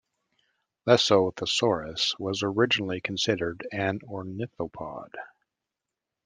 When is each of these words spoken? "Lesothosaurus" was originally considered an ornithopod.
"Lesothosaurus" 0.87 2.15
was 2.17 2.41
originally 2.41 2.99
considered 3.01 3.67
an 3.71 3.99
ornithopod. 4.03 5.13